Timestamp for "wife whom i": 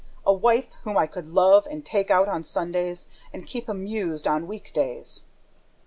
0.33-1.05